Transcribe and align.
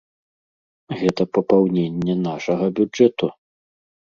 Гэта 1.01 1.27
папаўненне 1.39 2.17
нашага 2.29 2.65
бюджэту. 2.81 3.31